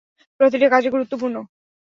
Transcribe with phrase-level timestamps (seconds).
[0.39, 1.35] প্রতিটা কাজই গুরুত্বপূর্ণ।